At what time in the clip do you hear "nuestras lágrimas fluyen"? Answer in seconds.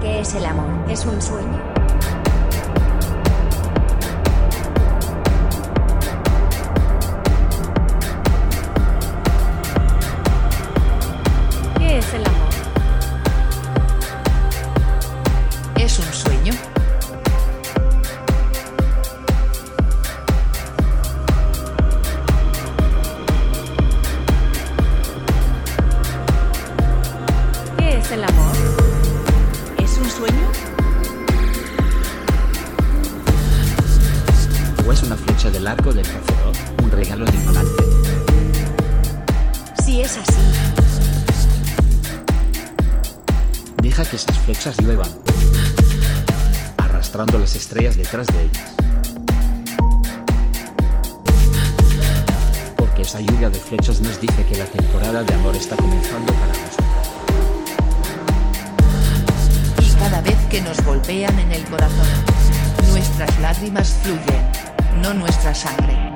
62.90-64.42